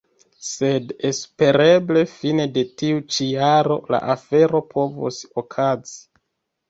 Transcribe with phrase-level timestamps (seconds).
[0.51, 5.95] Sed espereble fine de tiu ĉi jaro la afero povos okazi.